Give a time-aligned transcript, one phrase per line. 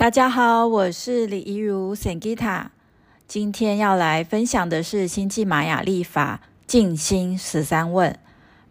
[0.00, 2.68] 大家好，我是李怡如 Sangita，
[3.28, 8.18] 今天要来分享的是星际玛雅历法静心十三问，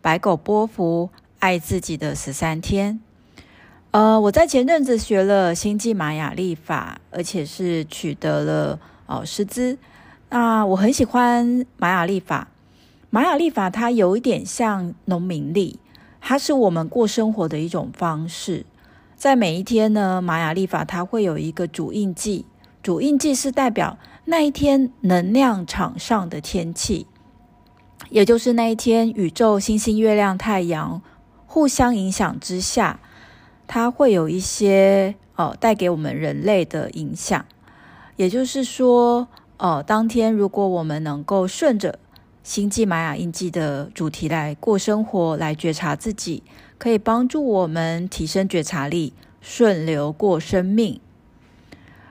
[0.01, 2.99] 白狗波伏爱自己的十三天。
[3.91, 9.77] 呃，我在前阵子学了星际玛雅历法，而且是取得了哦师资。
[10.31, 12.47] 那我很喜欢玛雅历法，
[13.11, 15.77] 玛雅历法它有一点像农民历，
[16.19, 18.65] 它是我们过生活的一种方式。
[19.19, 22.45] 在每一天呢，玛雅历法它会有一个主印记，
[22.81, 27.05] 主印记是代表那一天能量场上的天气，
[28.09, 31.01] 也就是那一天宇宙、星星、月亮、太阳
[31.45, 33.01] 互相影响之下，
[33.67, 37.45] 它会有一些呃带给我们人类的影响。
[38.15, 39.27] 也就是说，
[39.57, 41.99] 呃，当天如果我们能够顺着
[42.49, 46.41] 星际玛雅印记的主题来过生活，来觉察自己。
[46.79, 50.99] 可以帮助我们提升觉察力，顺流过生命。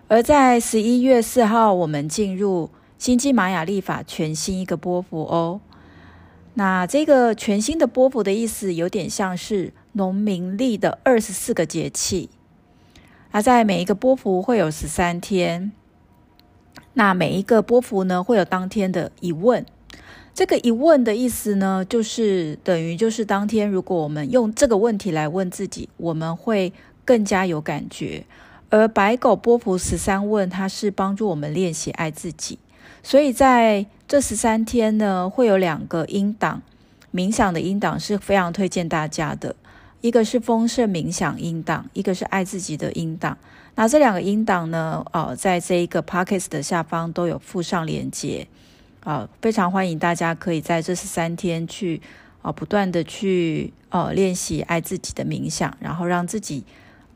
[0.06, 5.60] 而在十一月四号，我们进入星际玛雅历法全新一个波幅哦。
[6.54, 12.30] 那这个全新的波幅的意思，有点像是农民历的二十四个节气。
[13.32, 15.72] 那在每一个波幅会有十三天，
[16.92, 19.66] 那每一个波幅呢，会有当天的疑问。
[20.38, 26.72] 这个一问的意思呢，就是等于就是当天，如果我们用这个问题来问自己，我们会
[27.04, 28.24] 更加有感觉。
[28.70, 32.56] 而白狗波普十三问，它是帮助我们练习爱自己。
[33.02, 36.62] 所以在这十三天呢，会有两个音档，
[37.12, 39.56] 冥想的音档是非常推荐大家的，
[40.02, 43.36] 一个是丰盛冥想音档，一个是爱自己的音档。
[43.74, 48.46] 那这两个音档呢，呃，在这一个 p o c k e t 的下方都有附上连接。
[49.08, 52.02] 啊，非常欢迎大家可以在这十三天去
[52.42, 56.62] 啊，不断的去呃练习爱自己的冥想，然后让自己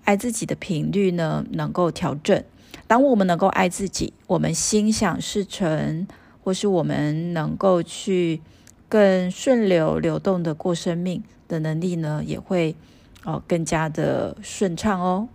[0.05, 2.43] 爱自己的频率呢能够调整。
[2.87, 6.07] 当我们能够爱自己，我们心想事成，
[6.43, 8.41] 或是我们能够去
[8.89, 12.75] 更顺流流动的过生命的能力呢，也会
[13.23, 15.29] 哦更加的顺畅哦。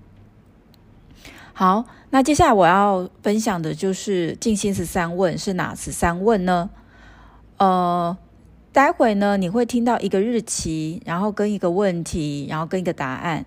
[1.60, 6.70] 好，那接下来我要分享的就是静心十三问是哪十三问呢？
[7.58, 8.16] 呃，
[8.72, 13.44] 待会呢你会听到一个日期，然后跟一个问题，然后跟一个答案。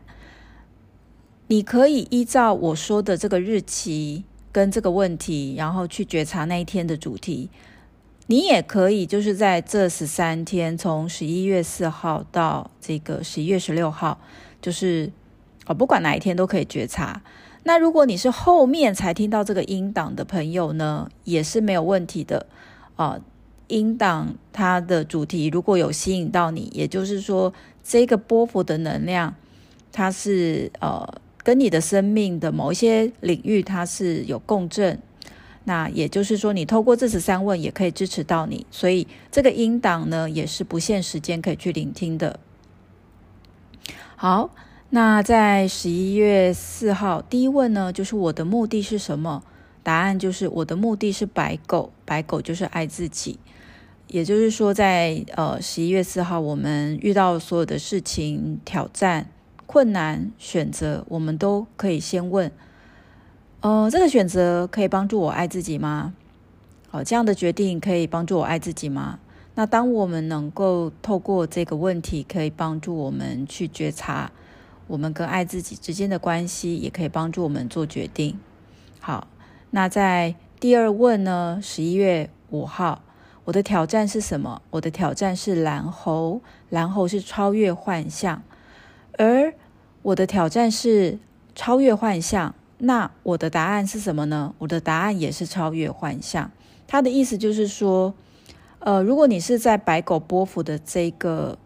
[1.47, 7.49] 你可以依照我说的这个日期跟这个问题，然后去觉察那一天的主题。
[8.27, 14.19] 你也可以就是在这十三天，从十一月四号到这个十一月十六号，
[14.61, 15.13] 就是
[15.67, 17.23] 哦，不管哪一天都可以觉察。
[17.63, 22.47] 那如果你是后面才听到这个音档的朋友呢，也是没有问题的
[22.97, 23.21] 啊。
[23.69, 27.53] 音档它的主题如果有吸引到你，也就是说
[27.85, 29.35] 这个波幅的能量，
[29.93, 34.99] 它是呃跟你的生命的某一些领域它是有共振。
[35.63, 42.41] 那也就是说，你透过这十三问也可以支持到你，所以这个音档呢也是不限时间可以去聆听的。
[44.17, 44.51] 好。
[44.93, 49.45] 那在十一月四号，第一问呢，就是我的目的是什么？
[49.85, 53.39] 答案就是我的目的是白狗，白狗就是爱自己。
[54.09, 59.31] 也就是说在，呃十一月四号，我们遇到所有的事情、挑战、
[59.65, 62.51] 困难、选择，我们都可以先问：
[63.61, 66.15] 呃，这个选择可以帮助我爱自己吗？
[66.89, 69.21] 好、这样的决定可以帮助我爱自己吗？
[69.55, 74.33] 那当我们能够透过这个问题，可以帮助我们去觉察。
[74.91, 78.37] 我们跟爱自己之间的关系，也可以帮助我们做决定。
[78.99, 79.29] 好，
[79.71, 81.61] 那在第二问呢？
[81.63, 83.01] 十一月五号，
[83.45, 84.61] 我的挑战是什么？
[84.71, 86.41] 我的挑战是蓝猴，
[86.71, 88.43] 蓝猴是超越幻象，
[89.17, 89.55] 而
[90.03, 91.21] 我的挑战是
[91.55, 92.53] 超越幻象。
[92.79, 94.57] 那我的答案是什么呢？
[94.59, 96.51] 我的答案也是超越幻象。
[96.89, 98.13] 它的意思就是说，
[98.81, 101.57] 呃，如果你是在白狗波幅的这个。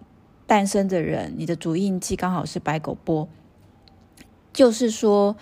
[0.54, 3.28] 诞生的人，你的主印记刚好是白狗波，
[4.52, 5.34] 就是说，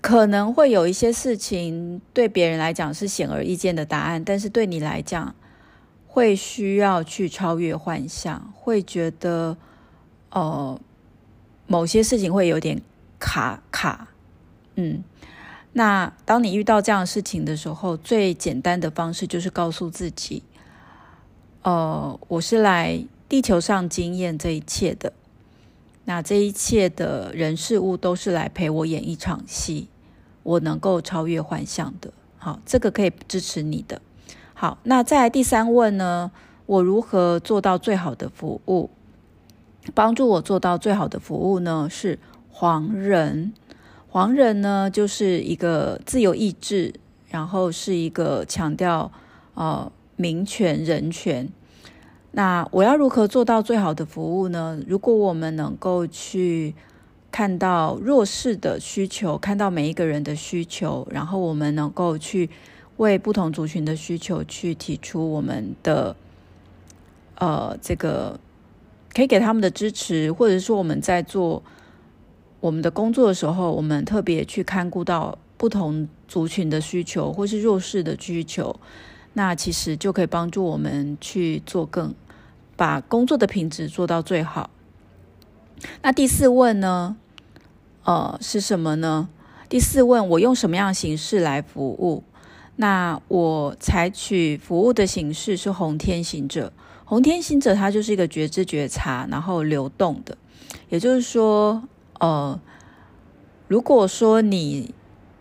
[0.00, 5.34] 可能会有一些事情对别人来讲是显而易见的答案，但是对你来讲，
[6.06, 9.56] 会需要去超越幻象，会觉得，
[10.30, 10.80] 呃，
[11.66, 12.80] 某些事情会有点
[13.18, 14.10] 卡卡，
[14.76, 15.02] 嗯，
[15.72, 20.44] 那当你遇到这样的事情的时候，最简单的方式就是告诉自己，
[21.62, 23.04] 呃，我是来。
[23.28, 25.12] 地球上经验这一切的，
[26.04, 29.88] 那这一切的人事物都是来陪我演一场戏，
[30.44, 32.12] 我能够超越幻象的。
[32.38, 34.00] 好，这个可以支持你的。
[34.54, 36.30] 好，那再来第三问呢？
[36.66, 38.90] 我如何做到最好的服务？
[39.94, 41.88] 帮助我做到最好的服务呢？
[41.90, 42.18] 是
[42.50, 43.52] 黄人。
[44.08, 46.94] 黄人呢，就是一个自由意志，
[47.28, 49.10] 然后是一个强调
[49.54, 51.48] 呃民权人权。
[52.36, 54.78] 那我要如何做到最好的服务呢？
[54.86, 56.74] 如果我们能够去
[57.32, 62.50] 看到弱势的需求，看到每一个人的需求，然后我们能够去
[62.98, 66.14] 为不同族群的需求去提出我们的
[67.36, 68.38] 呃这个
[69.14, 71.62] 可以给他们的支持，或者说我们在做。
[72.60, 78.74] 我们的工作的时候，我们特别去看顾到不同族群的需求，或是弱势的需求，
[79.34, 82.12] 那其实就可以帮助我们去做更，
[82.76, 84.70] 把工作的品质做到最好。
[86.02, 87.16] 那第四问呢？
[88.04, 89.28] 呃，是什么呢？
[89.68, 92.22] 第四问，我用什么样的形式来服务？
[92.76, 96.72] 那我采取服务的形式是红天行者。
[97.04, 100.36] 红天行者，它就是一个觉知觉察，然后流动的，
[100.88, 101.82] 也就是说。
[102.18, 102.58] 呃，
[103.68, 104.94] 如果说你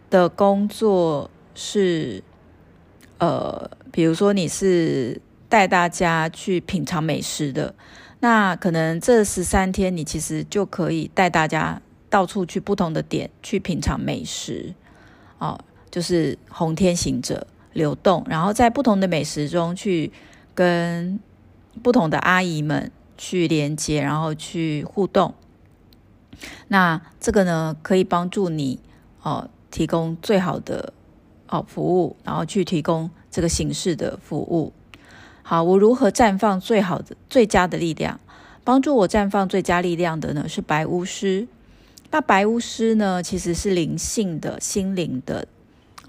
[0.10, 2.22] 的工作是，
[3.18, 7.74] 呃，比如说你是带大家去品尝美食的，
[8.20, 14.74] 那可能这十三天你其实就可以带大家到处去不同的点去品尝美食，
[15.38, 15.60] 哦，
[15.92, 20.12] 就是红天行者流动，然后在不同的美食中去
[20.54, 21.20] 跟
[21.84, 25.34] 不同的阿姨们去连接，然后去互动。
[26.68, 28.80] 那这个呢，可以帮助你
[29.22, 30.94] 哦，提供最好的
[31.48, 34.74] 哦服务，然后去提供这个形式的服务。
[35.48, 38.20] 好，我如何绽放最好的、最佳的力量？
[38.64, 41.48] 帮助我绽放最佳力量的呢，是白巫师。
[42.10, 45.48] 那白巫师呢，其实是灵性的、心灵的，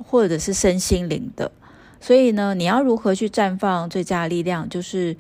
[0.03, 1.53] 或者是身心灵的。
[2.01, 4.67] 所以呢，你要如何去绽放最佳力量？
[4.67, 5.15] 就是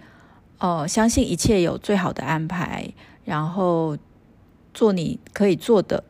[0.58, 2.90] 哦，相信一切有最好的安排，
[3.26, 3.98] 然后。
[4.78, 6.04] 做你可以做的，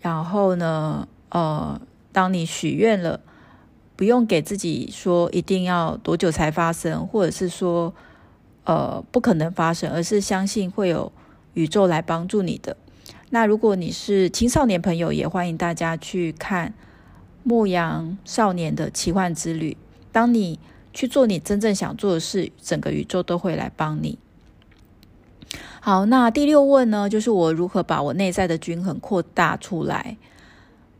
[0.00, 1.78] 然后呢，呃，
[2.10, 3.20] 当你许愿了，
[3.96, 7.94] 不用给自己说一定要多久才发生，或者是说，
[8.64, 11.12] 呃，不可能发生，而是相信会有
[11.54, 12.76] 宇宙来帮助你的。
[13.30, 16.68] 那如果你是青少年朋友，也欢迎大家去看
[17.42, 19.72] 《牧羊少年的奇幻之旅》。
[20.10, 20.58] 当你
[20.92, 24.18] 去做你真正想做的事，整个宇宙都会来帮你。
[25.80, 30.16] 好，那第六问呢，就是我如何把我内在的均衡扩大出来？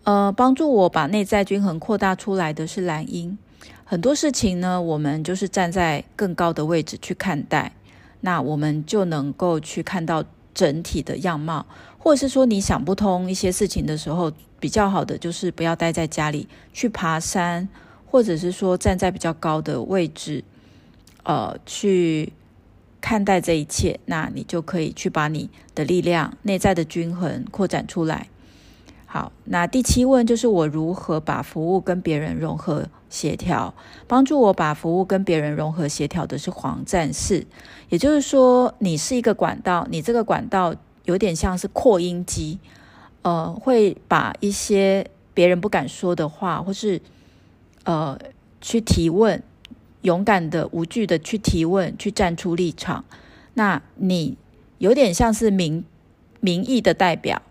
[0.04, 3.38] 呃，帮助我把内在均衡扩大出来的是蓝鹰。
[3.84, 7.72] 很多事情呢，我们就是站在更高的位置去看待，
[8.20, 11.66] 那我们就能够去看到整体的样貌。
[11.98, 17.68] 或者是说，你想不通一些事情的时候，比较好的就是不要待在家里，去爬山，
[18.06, 20.42] 或者是说站在比较高的位置，
[21.24, 22.32] 呃，去。
[23.04, 28.28] 看待这一切，那你就可以去把你的力量、内在的均衡扩展出来。
[29.12, 33.74] 好，那第七问就是我如何把服务跟别人融合协调？
[34.08, 37.46] 帮助我把服务跟别人融合协调的是黄战士，
[37.90, 40.74] 也就是说，你是一个管道，你这个管道
[41.04, 42.58] 有点像是扩音机，
[43.20, 46.98] 呃，会把一些别人不敢说的话，或是
[47.84, 48.18] 呃
[48.62, 49.42] 去提问。
[50.00, 53.04] 勇敢的、无惧的去提问，去站出立场。
[53.52, 54.38] 那你
[54.78, 55.84] 有点像是民
[56.40, 57.42] 民意的代表，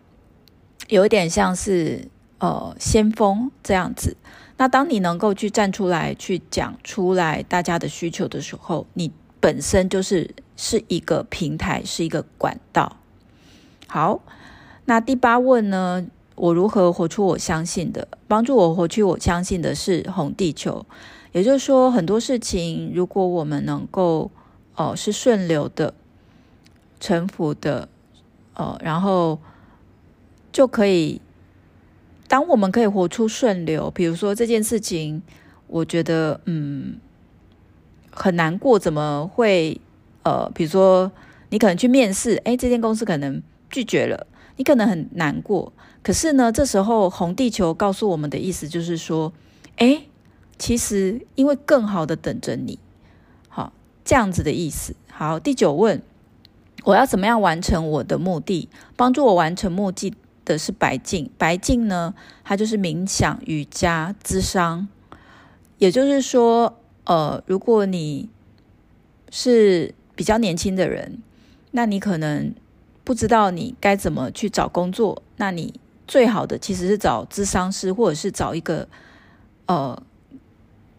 [0.92, 4.18] 有点像是呃先锋这样子。
[4.58, 12.98] 那当你能够去站出来，去讲出来大家的需求的时候，你本身就是是一个平台，是一个管道。
[13.88, 14.22] 好，
[14.84, 16.06] 那第八问呢？
[16.36, 18.08] 我如何活出我相信的？
[18.28, 20.86] 帮助我活出我相信的是红地球。
[21.32, 24.30] 也就是说，很多事情，如果我们能够，
[24.76, 25.94] 哦，是顺流的、
[27.00, 27.88] 臣服的，
[28.56, 29.40] 哦，然后
[30.52, 31.22] 就可以，
[32.28, 35.22] 当我们可以活出顺流，比如说这件事情，
[35.68, 36.98] 我觉得，嗯，
[38.12, 39.80] 很难过，怎么会，
[40.24, 41.12] 呃，比如说
[41.50, 44.28] 你可能去面试，诶，这间公司可能拒绝了，
[44.58, 45.72] 你可能很难过。
[46.04, 49.32] 可是呢，这时候红地球告诉我们的意思就是说，
[49.78, 50.08] 诶。
[50.60, 52.78] 其实，因为更好的等着你，
[53.50, 53.74] 好，
[54.06, 54.96] 这样子的意思。
[55.10, 56.04] 好，第九问，
[56.84, 58.70] 我要怎么样完成我的目的？
[58.96, 60.14] 帮助我完成目的
[60.46, 61.30] 的是白镜。
[61.38, 64.88] 白镜呢，它就是冥想、瑜伽、咨商。
[65.78, 68.30] 也就是说，呃，如果你
[69.32, 71.22] 是比较年轻的人，
[71.72, 72.54] 那你可能
[73.04, 75.24] 不知道你该怎么去找工作。
[75.38, 75.74] 那你
[76.08, 78.88] 最好的其实是找咨商师，或者是找一个
[79.66, 80.02] 呃。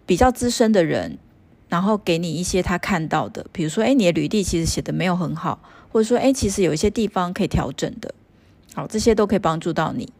[0.04, 1.16] 比较资深的人，
[1.68, 8.12] 然后给你一些他看到的，比如说，哎，你的履历其实写的没有很好，或者说，哎，其实有一些地方可以调整的，
[8.74, 10.10] 好，这些都可以帮助到你。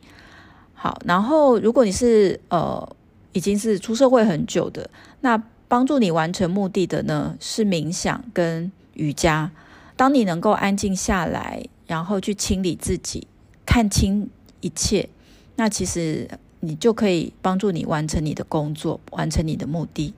[0.74, 2.96] 好，然后如果你是呃
[3.32, 4.90] 已经是出社会很久的，
[5.20, 9.50] 那帮助你完成目的的呢是冥想跟瑜伽。
[9.96, 13.26] 当你能够安静下来，然后去清理自己，
[13.64, 14.28] 看清
[14.60, 15.08] 一切，
[15.56, 16.28] 那其实
[16.60, 20.12] 你就可以帮助你完成你的工作，完成你的目的。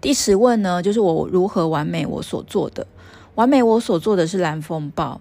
[0.00, 2.86] 第十问呢，就是我如何完美我所做的？
[3.36, 5.20] 完美我所做的是蓝风暴。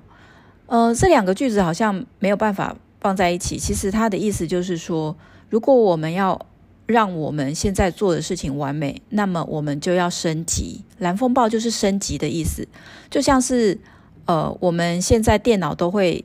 [0.72, 3.58] 呃，这两个句子好像没有办法放在一起。
[3.58, 5.14] 其实它的意思就是说，
[5.50, 6.46] 如果我们要
[6.86, 10.86] 让我们现在做的事情完美，那么我们就要升级。
[10.98, 12.66] 蓝风暴就是升级的意思，
[13.10, 13.78] 就像是
[14.24, 16.24] 呃，我们现在电脑都会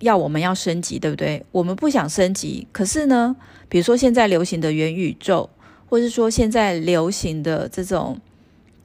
[0.00, 1.42] 要我们要升级，对不对？
[1.50, 3.34] 我们不想升级，可是呢，
[3.70, 5.48] 比如说现在流行的元宇宙，
[5.88, 8.20] 或是说现在流行的这种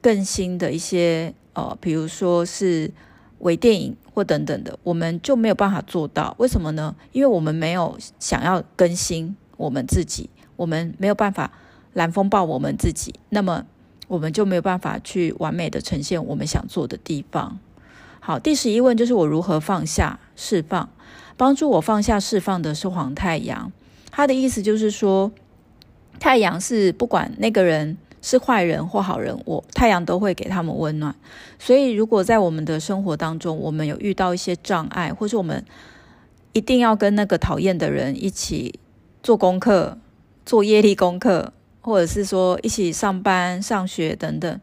[0.00, 2.90] 更新的一些呃，比如说是
[3.44, 6.34] 微电影或等等的，我们就没有办法做到。
[6.36, 6.94] 为什么呢？
[7.12, 10.28] 因为我们没有想要更新我们自己。
[10.56, 11.50] 我们没有办法
[11.94, 13.66] 蓝风暴我们自己，那么
[14.06, 17.58] 我们就没有办法去完美的呈现我们想做的地方。
[18.20, 20.88] 好，第十一问就是我如何放下释放？
[21.36, 23.72] 帮助我放下释放的是黄太阳，
[24.12, 25.32] 他的意思就是说，
[26.20, 31.14] 太阳是不管那个人是坏人或好人，我太阳都会给他们温暖。
[31.58, 35.62] 所以，如果在我们的生活当中，我们有遇到一些障碍，或是我们
[36.54, 38.80] 一定要跟那个讨厌的人一起
[39.22, 39.98] 做功课。
[40.46, 44.60] 做业力功课，或者是说一起上班、上学等等，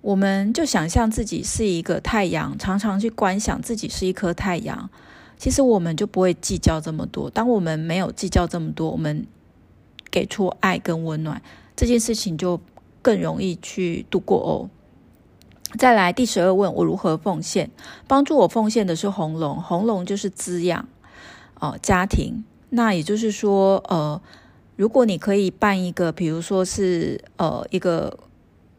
[0.00, 4.90] 我们就想象自己是一个太阳，常常去观想自己是一颗太阳。
[5.38, 7.30] 其实我们就不会计较这么多。
[7.30, 9.24] 当我们没有计较这么多，我们
[10.10, 11.40] 给出爱跟温暖，
[11.76, 12.60] 这件事情就
[13.06, 14.52] 更容易去度过哦。
[15.78, 17.70] 再来第十二问，我如何奉献？
[18.08, 20.88] 帮助我奉献的是红龙，红龙就是滋养
[21.60, 22.44] 哦，家庭。
[22.70, 24.20] 那也就是说，呃。
[24.74, 28.18] 如果你可以办一个，比如说是呃一个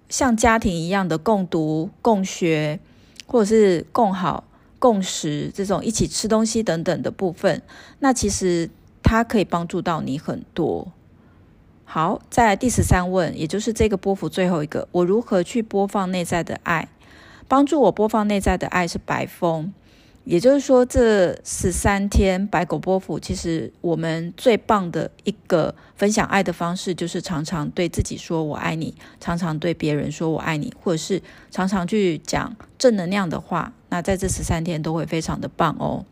[0.09, 2.79] 像家庭一样的共读、共学，
[3.25, 4.43] 或者是共好、
[4.77, 7.63] 共食这种一起吃东西等等的部分，
[7.97, 8.69] 那其实
[9.01, 10.91] 它可以帮助到你很多。
[11.89, 16.89] 好，再来第十三问，也就是这个波幅最后一个，我如何去播放内在的爱？
[17.47, 19.73] 帮助我播放内在的爱是白风。
[20.25, 33.71] 也就是说，这十三天白狗波幅，其实我们最棒的一个分享爱的方式，就是常常对自己说“我爱你”，常常对别人说“我爱你”，或者是常常去讲正能量的话。
[33.87, 36.03] 那在这十三天都会非常的棒哦。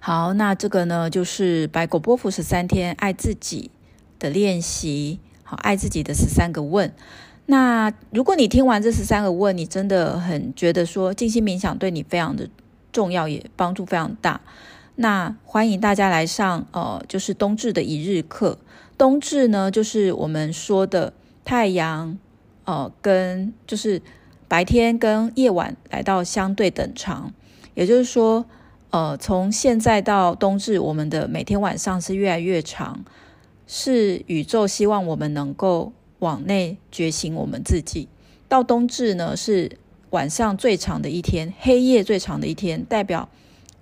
[0.00, 3.70] 好，那这个呢，就是白狗波幅十三天爱自己
[4.22, 6.94] 的练习，好，爱自己的十三个问。
[7.46, 12.48] 那如果你听完这十三个问，你真的很觉得说静心冥想对你非常的。
[12.92, 14.42] 重要也帮助非常大，
[14.96, 18.58] 那欢迎大家来上呃，就是冬至的一日课。
[18.98, 22.18] 冬至呢，就是我们说的太阳
[22.66, 24.02] 呃，跟就是
[24.46, 27.32] 白天跟夜晚来到相对等长，
[27.72, 28.44] 也就是说
[28.90, 33.02] 呃，从现在到冬至，我们的每天晚上是越来越长，
[33.72, 38.08] 是宇宙希望我们能够往内觉醒我们自己。
[38.46, 39.78] 到冬至呢是。
[40.12, 43.30] 晚上最长的一天，黑夜最长的一天，代表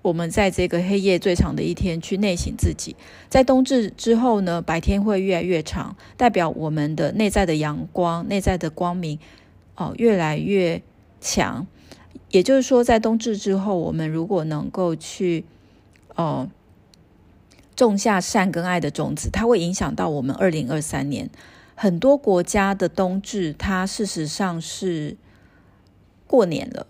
[0.01, 2.95] 我们在这个黑夜最长的一天去内省自己。
[3.29, 9.19] 在冬至之后呢，白天会越来越长，代表我们的内在的阳光、内在的光明
[9.75, 10.81] 哦越来越
[11.21, 11.67] 强。
[12.31, 15.45] 也就是说，在冬至之后，我们如果能够去
[16.15, 16.49] 哦
[17.87, 21.29] 种下善跟爱的种子，它会影响到我们二零二三年
[21.75, 25.17] 很多国家的冬至，它事实上是。
[26.27, 26.87] 过年了，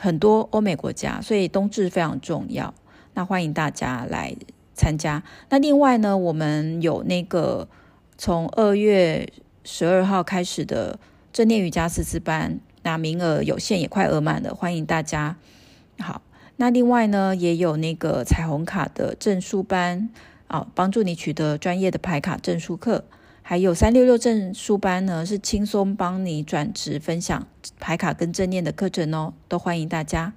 [0.00, 2.72] 很多欧美国家，所以冬至非常重要。
[3.12, 4.34] 那欢迎大家来
[4.72, 5.22] 参加。
[5.50, 7.68] 那另外呢，我们有那个
[8.16, 9.30] 从二月
[9.62, 10.98] 十二号开始的
[11.34, 15.36] 正念瑜伽师资班，那名额有限，也快额满了，欢迎大家。
[15.98, 16.22] 好，
[16.56, 20.08] 那另外呢，也有那个彩虹卡的证书班
[20.48, 23.04] 啊，帮助你取得专业的牌卡证书课。
[23.42, 27.46] 还有三六六证书班呢，是轻松帮你转职分享
[27.78, 30.32] 牌卡跟正念的课程哦，都欢迎大家。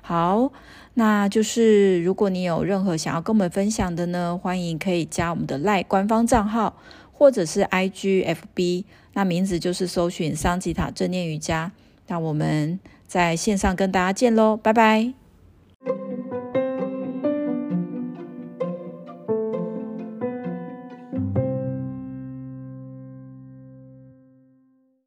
[0.00, 0.50] 好，
[0.94, 6.78] 那就是如果你有任何想要跟我们分享的呢，欢迎可以加我们的 LINE 官方账号，
[7.12, 11.72] 或者是 IG FB，那名字就是搜寻桑吉塔正念瑜伽。
[12.06, 15.17] 那我们在线上跟大家见喽，拜拜。